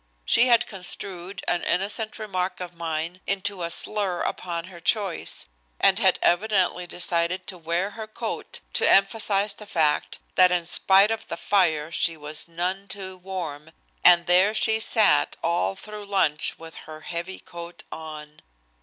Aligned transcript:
She 0.25 0.47
had 0.47 0.65
construed 0.65 1.43
an 1.47 1.61
innocent 1.63 2.17
remark 2.17 2.59
of 2.59 2.73
mine 2.73 3.21
into 3.27 3.61
a 3.61 3.69
slur 3.69 4.21
upon 4.23 4.63
her 4.63 4.79
choice, 4.79 5.45
and 5.79 5.99
had 5.99 6.17
evidently 6.23 6.87
decided 6.87 7.45
to 7.45 7.57
wear 7.59 7.91
her 7.91 8.07
coat 8.07 8.61
to 8.73 8.89
emphasize 8.91 9.53
the 9.53 9.67
fact 9.67 10.17
that 10.33 10.51
in 10.51 10.65
spite 10.65 11.11
of 11.11 11.27
the 11.27 11.37
fire 11.37 11.91
she 11.91 12.17
was 12.17 12.47
none 12.47 12.87
too 12.87 13.15
warm, 13.15 13.69
and 14.03 14.25
there 14.25 14.55
she 14.55 14.73
had 14.73 14.81
sat 14.83 15.35
all 15.43 15.75
through 15.75 16.05
lunch 16.07 16.57
with 16.57 16.73
her 16.89 17.01
heavy 17.01 17.37
coat 17.37 17.83
on. 17.91 18.41